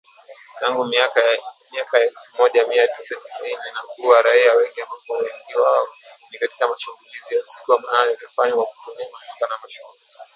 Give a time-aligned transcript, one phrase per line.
[0.59, 1.21] Tangu miaka
[1.77, 5.87] ya elfu Moja Mia tisa tisini na kuua raia wengi ambapo wengi wao
[6.31, 9.91] ni katika mashambulizi ya usiku wa manane yaliyofanywa kwa kutumia mapanga na mashoka.